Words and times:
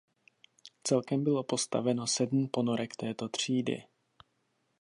Celkem 0.83 1.23
bylo 1.23 1.43
postaveno 1.43 2.07
sedm 2.07 2.47
ponorek 2.47 2.95
této 2.95 3.29
třídy. 3.29 3.83